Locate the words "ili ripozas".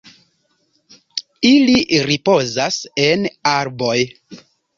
1.49-2.81